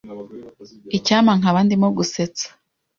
Icyampa 0.97 1.31
nkaba 1.39 1.59
ndimo 1.65 1.87
gusetsa. 1.97 2.45